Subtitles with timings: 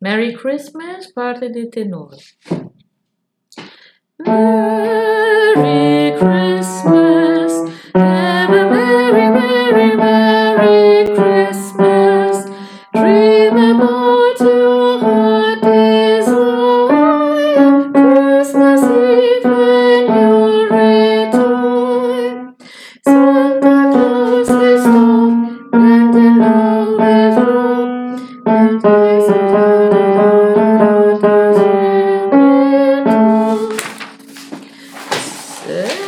[0.00, 2.10] Merry Christmas, parte the tenor.
[4.20, 12.46] Merry Christmas, have a merry, merry, merry Christmas.
[12.94, 14.47] Dream immortal.
[35.68, 36.07] Good.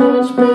[0.00, 0.49] judgment.